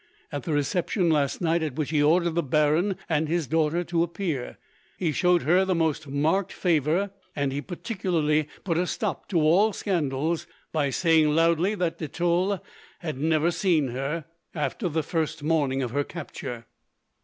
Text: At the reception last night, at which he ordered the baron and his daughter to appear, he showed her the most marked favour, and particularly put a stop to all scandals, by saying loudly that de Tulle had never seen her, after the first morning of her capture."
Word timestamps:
At 0.31 0.45
the 0.45 0.53
reception 0.53 1.11
last 1.11 1.41
night, 1.41 1.61
at 1.61 1.75
which 1.75 1.91
he 1.91 2.01
ordered 2.01 2.33
the 2.33 2.41
baron 2.41 2.95
and 3.07 3.27
his 3.29 3.45
daughter 3.45 3.83
to 3.83 4.01
appear, 4.01 4.57
he 4.97 5.11
showed 5.11 5.43
her 5.43 5.63
the 5.63 5.75
most 5.75 6.07
marked 6.07 6.51
favour, 6.51 7.11
and 7.35 7.67
particularly 7.67 8.47
put 8.63 8.79
a 8.79 8.87
stop 8.87 9.29
to 9.29 9.39
all 9.39 9.73
scandals, 9.73 10.47
by 10.71 10.89
saying 10.89 11.35
loudly 11.35 11.75
that 11.75 11.99
de 11.99 12.07
Tulle 12.07 12.63
had 12.97 13.19
never 13.19 13.51
seen 13.51 13.89
her, 13.89 14.25
after 14.55 14.89
the 14.89 15.03
first 15.03 15.43
morning 15.43 15.83
of 15.83 15.91
her 15.91 16.03
capture." 16.03 16.65